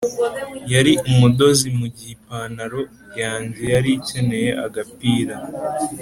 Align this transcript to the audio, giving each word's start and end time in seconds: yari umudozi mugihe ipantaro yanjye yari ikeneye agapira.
yari 0.73 0.93
umudozi 1.09 1.67
mugihe 1.77 2.11
ipantaro 2.17 2.81
yanjye 3.21 3.63
yari 3.73 3.89
ikeneye 3.99 4.49
agapira. 4.65 5.35